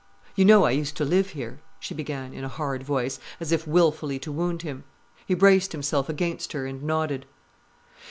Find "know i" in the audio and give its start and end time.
0.45-0.71